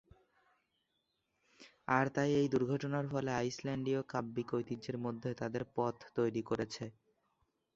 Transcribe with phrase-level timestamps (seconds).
[1.89, 6.85] আর তাই এই দুর্ঘটনার ফলে আইসল্যান্ডীয় কাব্যিক ঐতিহ্যের মধ্যে তাদের পথ তৈরি করেছে।